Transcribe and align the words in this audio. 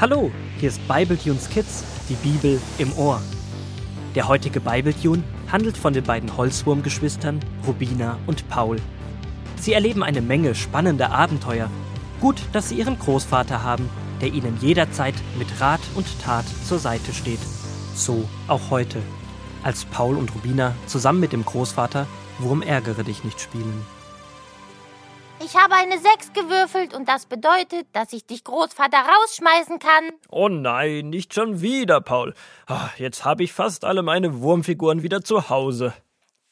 Hallo, 0.00 0.30
hier 0.60 0.68
ist 0.68 0.86
Bibletunes 0.86 1.50
Kids, 1.50 1.82
die 2.08 2.14
Bibel 2.14 2.60
im 2.78 2.96
Ohr. 2.96 3.20
Der 4.14 4.28
heutige 4.28 4.60
Bibletune 4.60 5.24
handelt 5.50 5.76
von 5.76 5.92
den 5.92 6.04
beiden 6.04 6.36
Holzwurmgeschwistern 6.36 7.40
Rubina 7.66 8.16
und 8.28 8.48
Paul. 8.48 8.76
Sie 9.56 9.72
erleben 9.72 10.04
eine 10.04 10.20
Menge 10.20 10.54
spannender 10.54 11.10
Abenteuer. 11.10 11.68
Gut, 12.20 12.40
dass 12.52 12.68
sie 12.68 12.76
ihren 12.76 12.96
Großvater 12.96 13.64
haben, 13.64 13.90
der 14.20 14.32
ihnen 14.32 14.56
jederzeit 14.60 15.16
mit 15.36 15.48
Rat 15.60 15.80
und 15.96 16.06
Tat 16.22 16.44
zur 16.64 16.78
Seite 16.78 17.12
steht. 17.12 17.40
So 17.96 18.28
auch 18.46 18.70
heute, 18.70 19.02
als 19.64 19.84
Paul 19.84 20.16
und 20.16 20.32
Rubina 20.32 20.76
zusammen 20.86 21.18
mit 21.18 21.32
dem 21.32 21.44
Großvater 21.44 22.06
Wurm 22.38 22.62
ärgere 22.62 23.02
dich 23.02 23.24
nicht 23.24 23.40
spielen. 23.40 23.84
Ich 25.50 25.56
habe 25.56 25.76
eine 25.76 25.98
Sechs 25.98 26.30
gewürfelt 26.34 26.92
und 26.92 27.08
das 27.08 27.24
bedeutet, 27.24 27.86
dass 27.94 28.12
ich 28.12 28.26
dich 28.26 28.44
Großvater 28.44 28.98
rausschmeißen 28.98 29.78
kann. 29.78 30.10
Oh 30.28 30.50
nein, 30.50 31.08
nicht 31.08 31.32
schon 31.32 31.62
wieder, 31.62 32.02
Paul. 32.02 32.34
Ah, 32.66 32.90
Jetzt 32.98 33.24
habe 33.24 33.44
ich 33.44 33.54
fast 33.54 33.86
alle 33.86 34.02
meine 34.02 34.42
Wurmfiguren 34.42 35.02
wieder 35.02 35.22
zu 35.24 35.48
Hause. 35.48 35.94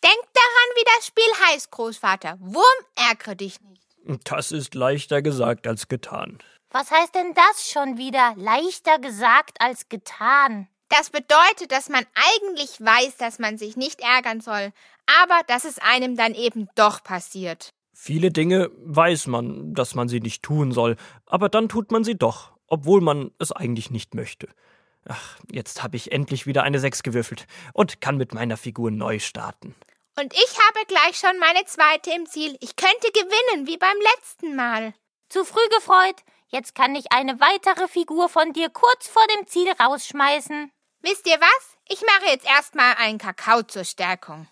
Denk 0.03 0.23
daran, 0.33 0.69
wie 0.77 0.85
das 0.97 1.07
Spiel 1.09 1.47
heißt, 1.47 1.71
Großvater. 1.73 2.39
Wurm 2.41 2.65
ärgere 2.95 3.35
dich 3.35 3.61
nicht. 3.61 3.87
Das 4.25 4.51
ist 4.51 4.75
leichter 4.75 5.21
gesagt 5.21 5.67
als 5.67 5.89
getan. 5.89 6.39
Was 6.71 6.91
heißt 6.91 7.15
denn 7.15 7.35
das 7.35 7.69
schon 7.71 7.99
wieder? 7.99 8.33
Leichter 8.39 8.99
gesagt 8.99 9.61
als 9.61 9.91
getan. 9.91 10.69
Das 10.89 11.11
bedeutet, 11.11 11.71
dass 11.71 11.91
man 11.91 12.07
eigentlich 12.15 12.81
weiß, 12.81 13.19
dass 13.19 13.39
man 13.39 13.59
sich 13.59 13.77
nicht 13.77 14.01
ärgern 14.01 14.41
soll, 14.41 14.73
aber 15.21 15.43
dass 15.49 15.65
es 15.65 15.79
einem 15.81 16.17
dann 16.17 16.33
eben 16.33 16.71
doch 16.77 17.05
passiert. 17.05 17.75
Viele 17.99 18.31
Dinge 18.31 18.71
weiß 18.77 19.27
man, 19.27 19.73
dass 19.73 19.95
man 19.95 20.07
sie 20.07 20.21
nicht 20.21 20.43
tun 20.43 20.71
soll, 20.71 20.97
aber 21.25 21.49
dann 21.49 21.71
tut 21.71 21.91
man 21.91 22.05
sie 22.05 22.15
doch, 22.15 22.53
obwohl 22.67 23.01
man 23.01 23.31
es 23.39 23.53
eigentlich 23.53 23.91
nicht 23.91 24.15
möchte. 24.15 24.49
Ach, 25.09 25.39
jetzt 25.51 25.83
habe 25.83 25.97
ich 25.97 26.13
endlich 26.13 26.47
wieder 26.47 26.63
eine 26.63 26.79
Sechs 26.79 27.03
gewürfelt 27.03 27.47
und 27.73 28.03
kann 28.03 28.19
mit 28.19 28.35
meiner 28.35 28.59
Figur 28.59 28.91
neu 28.91 29.19
starten. 29.19 29.75
Und 30.21 30.35
ich 30.35 30.59
habe 30.59 30.87
gleich 30.87 31.17
schon 31.19 31.39
meine 31.41 31.65
zweite 31.65 32.11
im 32.11 32.27
Ziel. 32.27 32.57
Ich 32.61 32.77
könnte 32.77 33.11
gewinnen, 33.13 33.67
wie 33.67 33.79
beim 33.79 33.97
letzten 34.15 34.55
Mal. 34.55 34.93
Zu 35.31 35.45
früh 35.45 35.67
gefreut. 35.75 36.17
Jetzt 36.49 36.75
kann 36.75 36.95
ich 36.95 37.13
eine 37.13 37.41
weitere 37.41 37.89
Figur 37.89 38.29
von 38.29 38.53
dir 38.53 38.69
kurz 38.69 39.09
vor 39.09 39.27
dem 39.37 39.47
Ziel 39.47 39.73
rausschmeißen. 39.73 40.71
Wisst 41.01 41.27
ihr 41.27 41.41
was? 41.41 41.77
Ich 41.89 42.03
mache 42.03 42.31
jetzt 42.31 42.47
erstmal 42.47 42.95
einen 42.99 43.19
Kakao 43.19 43.63
zur 43.63 43.85
Stärkung. 43.85 44.47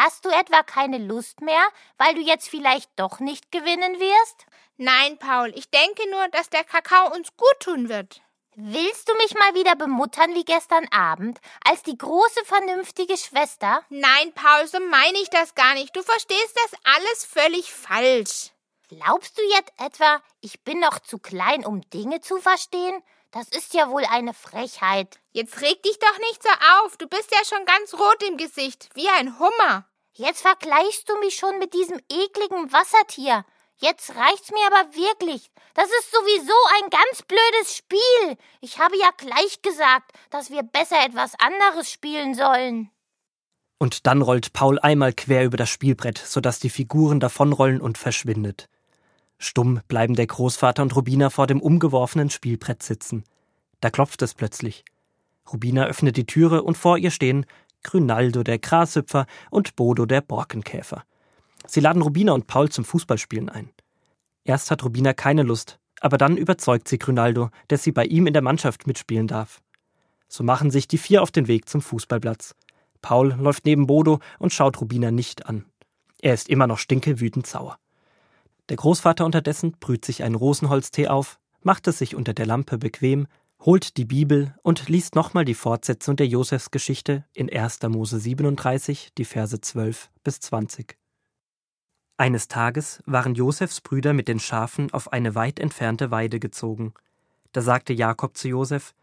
Hast 0.00 0.24
du 0.24 0.28
etwa 0.28 0.62
keine 0.62 0.98
Lust 0.98 1.40
mehr, 1.40 1.68
weil 1.96 2.14
du 2.14 2.20
jetzt 2.20 2.48
vielleicht 2.48 2.88
doch 2.94 3.18
nicht 3.18 3.50
gewinnen 3.50 3.98
wirst? 3.98 4.46
Nein, 4.76 5.18
Paul, 5.18 5.52
ich 5.56 5.70
denke 5.70 6.08
nur, 6.08 6.28
dass 6.28 6.50
der 6.50 6.62
Kakao 6.62 7.12
uns 7.12 7.36
gut 7.36 7.58
tun 7.58 7.88
wird. 7.88 8.20
Willst 8.54 9.08
du 9.08 9.14
mich 9.16 9.34
mal 9.34 9.54
wieder 9.54 9.74
bemuttern 9.74 10.34
wie 10.34 10.44
gestern 10.44 10.86
Abend, 10.92 11.40
als 11.64 11.82
die 11.82 11.98
große 11.98 12.44
vernünftige 12.44 13.16
Schwester? 13.16 13.82
Nein, 13.88 14.32
Paul, 14.34 14.68
so 14.68 14.78
meine 14.78 15.18
ich 15.18 15.30
das 15.30 15.56
gar 15.56 15.74
nicht. 15.74 15.96
Du 15.96 16.02
verstehst 16.02 16.56
das 16.64 16.80
alles 16.84 17.24
völlig 17.24 17.72
falsch. 17.72 18.52
Glaubst 18.88 19.36
du 19.36 19.42
jetzt 19.42 19.72
etwa, 19.76 20.22
ich 20.40 20.64
bin 20.64 20.80
noch 20.80 20.98
zu 21.00 21.18
klein, 21.18 21.66
um 21.66 21.82
Dinge 21.90 22.22
zu 22.22 22.38
verstehen? 22.38 23.02
Das 23.30 23.46
ist 23.48 23.74
ja 23.74 23.90
wohl 23.90 24.06
eine 24.06 24.32
Frechheit. 24.32 25.20
Jetzt 25.30 25.60
reg 25.60 25.82
dich 25.82 25.98
doch 25.98 26.18
nicht 26.20 26.42
so 26.42 26.48
auf. 26.48 26.96
Du 26.96 27.06
bist 27.06 27.30
ja 27.30 27.44
schon 27.44 27.66
ganz 27.66 27.92
rot 27.92 28.22
im 28.26 28.38
Gesicht, 28.38 28.88
wie 28.94 29.10
ein 29.10 29.38
Hummer. 29.38 29.86
Jetzt 30.14 30.40
vergleichst 30.40 31.06
du 31.06 31.18
mich 31.18 31.36
schon 31.36 31.58
mit 31.58 31.74
diesem 31.74 32.00
ekligen 32.10 32.72
Wassertier. 32.72 33.44
Jetzt 33.76 34.16
reicht's 34.16 34.50
mir 34.52 34.66
aber 34.66 34.94
wirklich. 34.94 35.50
Das 35.74 35.88
ist 35.90 36.10
sowieso 36.10 36.54
ein 36.78 36.88
ganz 36.88 37.22
blödes 37.24 37.76
Spiel. 37.76 38.38
Ich 38.62 38.78
habe 38.78 38.96
ja 38.96 39.10
gleich 39.18 39.60
gesagt, 39.60 40.12
dass 40.30 40.48
wir 40.48 40.62
besser 40.62 41.04
etwas 41.04 41.34
anderes 41.38 41.92
spielen 41.92 42.34
sollen. 42.34 42.90
Und 43.78 44.06
dann 44.06 44.22
rollt 44.22 44.54
Paul 44.54 44.78
einmal 44.78 45.12
quer 45.12 45.44
über 45.44 45.58
das 45.58 45.68
Spielbrett, 45.68 46.16
sodass 46.16 46.58
die 46.58 46.70
Figuren 46.70 47.20
davonrollen 47.20 47.82
und 47.82 47.98
verschwindet. 47.98 48.70
Stumm 49.38 49.80
bleiben 49.86 50.14
der 50.14 50.26
Großvater 50.26 50.82
und 50.82 50.94
Rubina 50.96 51.30
vor 51.30 51.46
dem 51.46 51.60
umgeworfenen 51.60 52.28
Spielbrett 52.28 52.82
sitzen. 52.82 53.24
Da 53.80 53.90
klopft 53.90 54.20
es 54.22 54.34
plötzlich. 54.34 54.84
Rubina 55.52 55.86
öffnet 55.86 56.16
die 56.16 56.26
Türe 56.26 56.62
und 56.62 56.76
vor 56.76 56.98
ihr 56.98 57.10
stehen 57.10 57.46
Grünaldo 57.84 58.42
der 58.42 58.58
Grashüpfer 58.58 59.26
und 59.50 59.76
Bodo 59.76 60.04
der 60.06 60.20
Borkenkäfer. 60.20 61.04
Sie 61.66 61.80
laden 61.80 62.02
Rubina 62.02 62.32
und 62.32 62.46
Paul 62.46 62.68
zum 62.68 62.84
Fußballspielen 62.84 63.48
ein. 63.48 63.70
Erst 64.44 64.70
hat 64.70 64.84
Rubina 64.84 65.12
keine 65.12 65.42
Lust, 65.42 65.78
aber 66.00 66.18
dann 66.18 66.36
überzeugt 66.36 66.88
sie 66.88 66.98
Grünaldo, 66.98 67.50
dass 67.68 67.82
sie 67.82 67.92
bei 67.92 68.04
ihm 68.04 68.26
in 68.26 68.32
der 68.32 68.42
Mannschaft 68.42 68.86
mitspielen 68.86 69.28
darf. 69.28 69.60
So 70.28 70.42
machen 70.42 70.70
sich 70.70 70.88
die 70.88 70.98
vier 70.98 71.22
auf 71.22 71.30
den 71.30 71.48
Weg 71.48 71.68
zum 71.68 71.80
Fußballplatz. 71.80 72.54
Paul 73.00 73.34
läuft 73.38 73.64
neben 73.64 73.86
Bodo 73.86 74.18
und 74.38 74.52
schaut 74.52 74.80
Rubina 74.80 75.10
nicht 75.10 75.46
an. 75.46 75.64
Er 76.20 76.34
ist 76.34 76.48
immer 76.48 76.66
noch 76.66 76.78
stinkewütend 76.78 77.46
sauer. 77.46 77.78
Der 78.68 78.76
Großvater 78.76 79.24
unterdessen 79.24 79.76
brüht 79.80 80.04
sich 80.04 80.22
einen 80.22 80.34
Rosenholztee 80.34 81.08
auf, 81.08 81.38
macht 81.62 81.88
es 81.88 81.98
sich 81.98 82.14
unter 82.14 82.34
der 82.34 82.46
Lampe 82.46 82.78
bequem, 82.78 83.26
holt 83.60 83.96
die 83.96 84.04
Bibel 84.04 84.54
und 84.62 84.88
liest 84.88 85.14
nochmal 85.14 85.44
die 85.44 85.54
Fortsetzung 85.54 86.16
der 86.16 86.26
Josefsgeschichte 86.26 87.24
in 87.32 87.50
1. 87.52 87.82
Mose 87.88 88.20
37, 88.20 89.14
die 89.16 89.24
Verse 89.24 89.60
12 89.60 90.10
bis 90.22 90.40
20. 90.40 90.96
Eines 92.16 92.48
Tages 92.48 93.02
waren 93.06 93.34
Josefs 93.34 93.80
Brüder 93.80 94.12
mit 94.12 94.28
den 94.28 94.40
Schafen 94.40 94.92
auf 94.92 95.12
eine 95.12 95.34
weit 95.34 95.60
entfernte 95.60 96.10
Weide 96.10 96.40
gezogen. 96.40 96.92
Da 97.52 97.62
sagte 97.62 97.92
Jakob 97.92 98.36
zu 98.36 98.48
Josef: 98.48 98.94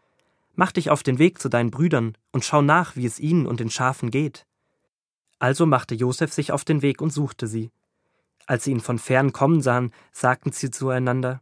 Mach 0.54 0.70
dich 0.70 0.90
auf 0.90 1.02
den 1.02 1.18
Weg 1.18 1.40
zu 1.40 1.48
deinen 1.48 1.70
Brüdern 1.70 2.16
und 2.30 2.44
schau 2.44 2.62
nach, 2.62 2.94
wie 2.94 3.06
es 3.06 3.18
ihnen 3.18 3.46
und 3.46 3.60
den 3.60 3.70
Schafen 3.70 4.10
geht. 4.10 4.46
Also 5.38 5.66
machte 5.66 5.94
Josef 5.94 6.32
sich 6.32 6.52
auf 6.52 6.64
den 6.64 6.82
Weg 6.82 7.00
und 7.02 7.10
suchte 7.10 7.46
sie. 7.46 7.70
Als 8.46 8.64
sie 8.64 8.70
ihn 8.70 8.80
von 8.80 8.98
fern 8.98 9.32
kommen 9.32 9.60
sahen, 9.60 9.92
sagten 10.12 10.52
sie 10.52 10.70
zueinander: 10.70 11.40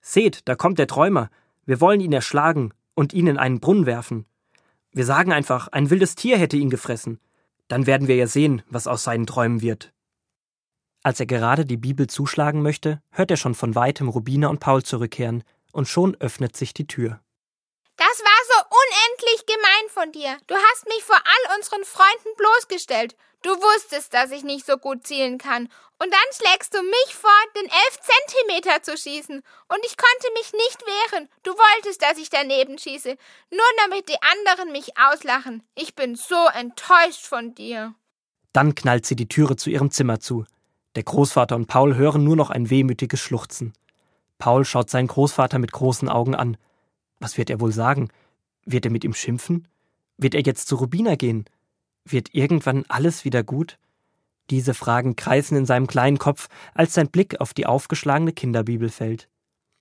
Seht, 0.00 0.46
da 0.46 0.54
kommt 0.54 0.78
der 0.78 0.86
Träumer, 0.86 1.30
wir 1.64 1.80
wollen 1.80 2.00
ihn 2.00 2.12
erschlagen 2.12 2.72
und 2.94 3.12
ihn 3.12 3.26
in 3.26 3.38
einen 3.38 3.60
Brunnen 3.60 3.86
werfen. 3.86 4.26
Wir 4.92 5.04
sagen 5.04 5.32
einfach, 5.32 5.68
ein 5.68 5.90
wildes 5.90 6.14
Tier 6.14 6.38
hätte 6.38 6.56
ihn 6.56 6.70
gefressen. 6.70 7.18
Dann 7.68 7.86
werden 7.86 8.06
wir 8.06 8.16
ja 8.16 8.26
sehen, 8.26 8.62
was 8.68 8.86
aus 8.86 9.04
seinen 9.04 9.26
Träumen 9.26 9.62
wird. 9.62 9.92
Als 11.02 11.20
er 11.20 11.26
gerade 11.26 11.66
die 11.66 11.76
Bibel 11.76 12.06
zuschlagen 12.06 12.62
möchte, 12.62 13.02
hört 13.10 13.30
er 13.30 13.36
schon 13.36 13.54
von 13.54 13.74
weitem 13.74 14.08
Rubina 14.08 14.48
und 14.48 14.60
Paul 14.60 14.82
zurückkehren, 14.82 15.42
und 15.72 15.88
schon 15.88 16.14
öffnet 16.20 16.56
sich 16.56 16.72
die 16.72 16.86
Tür. 16.86 17.20
Das 17.96 18.20
war 18.22 18.33
gemein 19.46 19.88
von 19.88 20.12
dir. 20.12 20.36
Du 20.46 20.54
hast 20.54 20.86
mich 20.86 21.02
vor 21.02 21.16
all 21.16 21.56
unseren 21.56 21.84
Freunden 21.84 22.36
bloßgestellt. 22.36 23.16
Du 23.42 23.50
wusstest, 23.50 24.14
dass 24.14 24.30
ich 24.30 24.42
nicht 24.42 24.64
so 24.64 24.78
gut 24.78 25.06
zielen 25.06 25.36
kann. 25.36 25.68
Und 25.98 26.12
dann 26.12 26.30
schlägst 26.32 26.74
du 26.74 26.82
mich 26.82 27.14
vor, 27.14 27.30
den 27.54 27.66
elf 27.66 27.98
Zentimeter 28.00 28.82
zu 28.82 28.96
schießen. 28.96 29.36
Und 29.36 29.78
ich 29.84 29.96
konnte 29.96 30.32
mich 30.34 30.52
nicht 30.52 30.82
wehren. 30.86 31.28
Du 31.42 31.52
wolltest, 31.52 32.02
dass 32.02 32.16
ich 32.16 32.30
daneben 32.30 32.78
schieße. 32.78 33.16
Nur 33.50 33.66
damit 33.82 34.08
die 34.08 34.22
anderen 34.22 34.72
mich 34.72 34.96
auslachen. 34.98 35.62
Ich 35.74 35.94
bin 35.94 36.16
so 36.16 36.46
enttäuscht 36.54 37.26
von 37.26 37.54
dir. 37.54 37.94
Dann 38.54 38.74
knallt 38.74 39.04
sie 39.04 39.16
die 39.16 39.28
Türe 39.28 39.56
zu 39.56 39.68
ihrem 39.68 39.90
Zimmer 39.90 40.20
zu. 40.20 40.46
Der 40.96 41.02
Großvater 41.02 41.56
und 41.56 41.66
Paul 41.66 41.96
hören 41.96 42.24
nur 42.24 42.36
noch 42.36 42.50
ein 42.50 42.70
wehmütiges 42.70 43.20
Schluchzen. 43.20 43.74
Paul 44.38 44.64
schaut 44.64 44.90
seinen 44.90 45.08
Großvater 45.08 45.58
mit 45.58 45.72
großen 45.72 46.08
Augen 46.08 46.34
an. 46.34 46.56
Was 47.18 47.36
wird 47.36 47.50
er 47.50 47.60
wohl 47.60 47.72
sagen? 47.72 48.10
Wird 48.64 48.84
er 48.84 48.90
mit 48.90 49.04
ihm 49.04 49.14
schimpfen? 49.14 49.68
Wird 50.16 50.34
er 50.34 50.42
jetzt 50.42 50.68
zu 50.68 50.76
Rubina 50.76 51.16
gehen? 51.16 51.44
Wird 52.04 52.34
irgendwann 52.34 52.84
alles 52.88 53.24
wieder 53.24 53.42
gut? 53.42 53.78
Diese 54.50 54.74
Fragen 54.74 55.16
kreisen 55.16 55.56
in 55.56 55.66
seinem 55.66 55.86
kleinen 55.86 56.18
Kopf, 56.18 56.48
als 56.74 56.94
sein 56.94 57.10
Blick 57.10 57.40
auf 57.40 57.54
die 57.54 57.66
aufgeschlagene 57.66 58.32
Kinderbibel 58.32 58.90
fällt. 58.90 59.28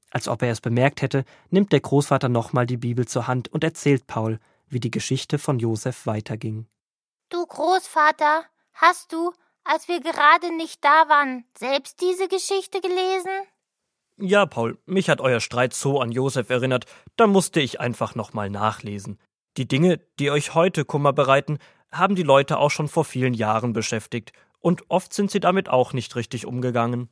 Als 0.09 0.27
ob 0.27 0.41
er 0.41 0.51
es 0.51 0.61
bemerkt 0.61 1.01
hätte, 1.01 1.25
nimmt 1.49 1.71
der 1.71 1.81
Großvater 1.81 2.29
nochmal 2.29 2.65
die 2.65 2.77
Bibel 2.77 3.07
zur 3.07 3.27
Hand 3.27 3.49
und 3.49 3.63
erzählt 3.63 4.07
Paul, 4.07 4.39
wie 4.67 4.79
die 4.79 4.91
Geschichte 4.91 5.39
von 5.39 5.59
Josef 5.59 6.05
weiterging. 6.05 6.67
Du 7.29 7.45
Großvater, 7.45 8.45
hast 8.73 9.11
du, 9.11 9.33
als 9.63 9.87
wir 9.87 10.01
gerade 10.01 10.55
nicht 10.55 10.83
da 10.83 11.09
waren, 11.09 11.45
selbst 11.57 11.99
diese 12.01 12.27
Geschichte 12.27 12.79
gelesen? 12.79 13.31
Ja, 14.17 14.45
Paul, 14.45 14.77
mich 14.85 15.09
hat 15.09 15.21
euer 15.21 15.39
Streit 15.39 15.73
so 15.73 15.99
an 15.99 16.11
Josef 16.11 16.49
erinnert, 16.49 16.85
da 17.15 17.27
musste 17.27 17.59
ich 17.59 17.79
einfach 17.79 18.15
nochmal 18.15 18.49
nachlesen. 18.49 19.19
Die 19.57 19.67
Dinge, 19.67 19.99
die 20.19 20.31
euch 20.31 20.53
heute 20.53 20.85
Kummer 20.85 21.13
bereiten, 21.13 21.57
haben 21.91 22.15
die 22.15 22.23
Leute 22.23 22.57
auch 22.57 22.71
schon 22.71 22.87
vor 22.87 23.05
vielen 23.05 23.33
Jahren 23.33 23.73
beschäftigt, 23.73 24.33
und 24.59 24.89
oft 24.89 25.13
sind 25.13 25.29
sie 25.29 25.41
damit 25.41 25.67
auch 25.67 25.93
nicht 25.93 26.15
richtig 26.15 26.45
umgegangen. 26.45 27.09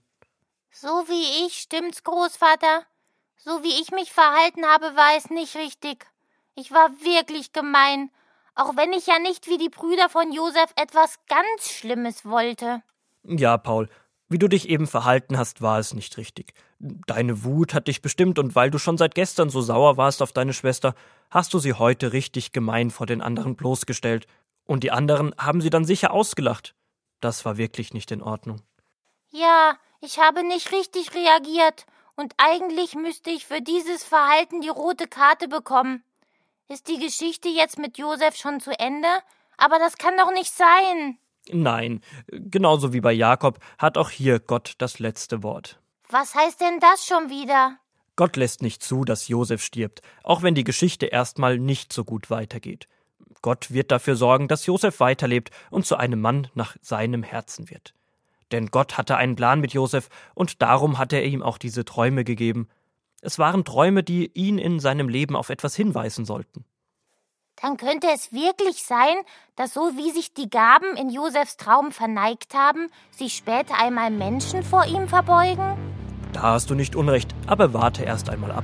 So 0.71 0.87
wie 0.87 1.45
ich, 1.45 1.59
stimmt's, 1.59 2.03
Großvater? 2.03 2.83
So 3.35 3.63
wie 3.63 3.81
ich 3.81 3.91
mich 3.91 4.13
verhalten 4.13 4.65
habe, 4.65 4.95
war 4.95 5.17
es 5.17 5.29
nicht 5.29 5.55
richtig. 5.55 6.05
Ich 6.55 6.71
war 6.71 6.89
wirklich 7.03 7.51
gemein, 7.51 8.09
auch 8.55 8.77
wenn 8.77 8.93
ich 8.93 9.07
ja 9.07 9.19
nicht 9.19 9.47
wie 9.47 9.57
die 9.57 9.69
Brüder 9.69 10.07
von 10.09 10.31
Josef 10.31 10.71
etwas 10.75 11.19
ganz 11.27 11.69
Schlimmes 11.69 12.25
wollte. 12.25 12.81
Ja, 13.23 13.57
Paul, 13.57 13.89
Wie 14.31 14.39
du 14.39 14.47
dich 14.47 14.69
eben 14.69 14.87
verhalten 14.87 15.37
hast, 15.37 15.61
war 15.61 15.77
es 15.77 15.93
nicht 15.93 16.15
richtig. 16.15 16.53
Deine 16.79 17.43
Wut 17.43 17.73
hat 17.73 17.89
dich 17.89 18.01
bestimmt, 18.01 18.39
und 18.39 18.55
weil 18.55 18.71
du 18.71 18.77
schon 18.77 18.97
seit 18.97 19.13
gestern 19.13 19.49
so 19.49 19.59
sauer 19.59 19.97
warst 19.97 20.21
auf 20.21 20.31
deine 20.31 20.53
Schwester, 20.53 20.95
hast 21.29 21.53
du 21.53 21.59
sie 21.59 21.73
heute 21.73 22.13
richtig 22.13 22.53
gemein 22.53 22.91
vor 22.91 23.05
den 23.07 23.21
anderen 23.21 23.57
bloßgestellt. 23.57 24.27
Und 24.65 24.85
die 24.85 24.91
anderen 24.91 25.35
haben 25.37 25.59
sie 25.59 25.69
dann 25.69 25.83
sicher 25.83 26.11
ausgelacht. 26.13 26.75
Das 27.19 27.43
war 27.43 27.57
wirklich 27.57 27.93
nicht 27.93 28.09
in 28.09 28.23
Ordnung. 28.23 28.61
Ja, 29.31 29.75
ich 29.99 30.17
habe 30.17 30.47
nicht 30.47 30.71
richtig 30.71 31.13
reagiert, 31.13 31.85
und 32.15 32.33
eigentlich 32.37 32.95
müsste 32.95 33.31
ich 33.31 33.45
für 33.45 33.61
dieses 33.61 34.05
Verhalten 34.05 34.61
die 34.61 34.69
rote 34.69 35.07
Karte 35.07 35.49
bekommen. 35.49 36.05
Ist 36.69 36.87
die 36.87 36.99
Geschichte 36.99 37.49
jetzt 37.49 37.77
mit 37.77 37.97
Josef 37.97 38.37
schon 38.37 38.61
zu 38.61 38.71
Ende? 38.79 39.09
Aber 39.57 39.77
das 39.77 39.97
kann 39.97 40.15
doch 40.15 40.31
nicht 40.31 40.53
sein. 40.53 41.17
Nein, 41.49 42.01
genauso 42.27 42.93
wie 42.93 43.01
bei 43.01 43.13
Jakob 43.13 43.59
hat 43.77 43.97
auch 43.97 44.09
hier 44.09 44.39
Gott 44.39 44.73
das 44.77 44.99
letzte 44.99 45.43
Wort. 45.43 45.79
Was 46.09 46.35
heißt 46.35 46.61
denn 46.61 46.79
das 46.79 47.05
schon 47.05 47.29
wieder? 47.29 47.77
Gott 48.15 48.35
lässt 48.35 48.61
nicht 48.61 48.83
zu, 48.83 49.05
dass 49.05 49.27
Josef 49.27 49.63
stirbt, 49.63 50.01
auch 50.23 50.43
wenn 50.43 50.55
die 50.55 50.63
Geschichte 50.63 51.07
erstmal 51.07 51.57
nicht 51.57 51.93
so 51.93 52.03
gut 52.03 52.29
weitergeht. 52.29 52.87
Gott 53.41 53.71
wird 53.71 53.91
dafür 53.91 54.15
sorgen, 54.15 54.47
dass 54.47 54.65
Josef 54.65 54.99
weiterlebt 54.99 55.49
und 55.71 55.85
zu 55.85 55.95
einem 55.95 56.21
Mann 56.21 56.47
nach 56.53 56.75
seinem 56.81 57.23
Herzen 57.23 57.69
wird. 57.69 57.95
Denn 58.51 58.67
Gott 58.67 58.97
hatte 58.97 59.15
einen 59.15 59.35
Plan 59.35 59.61
mit 59.61 59.73
Josef 59.73 60.09
und 60.35 60.61
darum 60.61 60.97
hat 60.97 61.13
er 61.13 61.23
ihm 61.23 61.41
auch 61.41 61.57
diese 61.57 61.85
Träume 61.85 62.23
gegeben. 62.23 62.67
Es 63.21 63.39
waren 63.39 63.65
Träume, 63.65 64.03
die 64.03 64.31
ihn 64.33 64.57
in 64.57 64.79
seinem 64.79 65.09
Leben 65.09 65.35
auf 65.35 65.49
etwas 65.49 65.75
hinweisen 65.75 66.25
sollten. 66.25 66.65
Dann 67.61 67.77
könnte 67.77 68.07
es 68.13 68.31
wirklich 68.31 68.83
sein, 68.83 69.15
dass 69.55 69.73
so 69.73 69.91
wie 69.95 70.11
sich 70.11 70.33
die 70.33 70.49
Gaben 70.49 70.95
in 70.95 71.09
Josefs 71.09 71.57
Traum 71.57 71.91
verneigt 71.91 72.53
haben, 72.53 72.87
sich 73.11 73.33
später 73.33 73.75
einmal 73.79 74.09
Menschen 74.09 74.63
vor 74.63 74.85
ihm 74.85 75.07
verbeugen? 75.07 75.77
Da 76.33 76.41
hast 76.43 76.69
du 76.69 76.75
nicht 76.75 76.95
Unrecht, 76.95 77.35
aber 77.45 77.73
warte 77.73 78.03
erst 78.03 78.29
einmal 78.29 78.51
ab. 78.51 78.63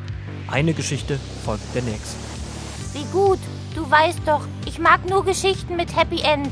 Eine 0.50 0.74
Geschichte 0.74 1.20
folgt 1.44 1.76
der 1.76 1.84
nächsten. 1.84 2.20
Wie 2.94 3.06
gut, 3.12 3.40
du 3.76 3.90
weißt 3.90 4.22
doch, 4.26 4.48
ich 4.66 4.80
mag 4.80 5.08
nur 5.10 5.24
Geschichten 5.26 5.76
mit 5.76 5.96
Happy 5.96 6.22
End. 6.22 6.50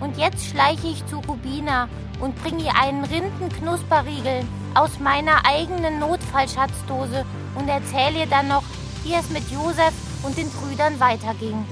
Und 0.00 0.16
jetzt 0.16 0.46
schleiche 0.46 0.88
ich 0.88 1.06
zu 1.06 1.18
Rubina 1.20 1.88
und 2.20 2.34
bringe 2.42 2.64
ihr 2.64 2.76
einen 2.80 3.04
Rindenknusperriegel 3.04 4.44
aus 4.74 4.98
meiner 4.98 5.46
eigenen 5.46 6.00
Notfallschatzdose 6.00 7.24
und 7.54 7.68
erzähle 7.68 8.20
ihr 8.20 8.26
dann 8.26 8.48
noch, 8.48 8.64
wie 9.04 9.14
es 9.14 9.30
mit 9.30 9.48
Josef 9.50 9.92
und 10.24 10.36
den 10.36 10.50
Brüdern 10.50 10.98
weiterging. 11.00 11.64